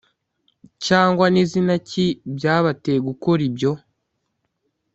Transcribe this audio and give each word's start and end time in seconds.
cyangwa 0.85 1.25
ni 1.33 1.43
zina 1.51 1.75
ki 1.89 2.05
byabateye 2.35 2.99
gukora 3.07 3.41
ibyo 3.49 3.71